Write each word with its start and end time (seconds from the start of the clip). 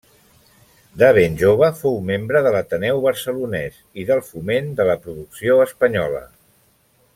De 1.01 1.09
ben 1.17 1.35
jove 1.41 1.69
fou 1.81 1.99
membre 2.07 2.41
de 2.47 2.53
l'Ateneu 2.55 3.03
Barcelonès 3.05 3.77
i 4.05 4.07
del 4.09 4.25
Foment 4.31 4.75
de 4.81 4.89
la 4.91 4.99
Producció 5.05 5.61
Espanyola. 5.69 6.27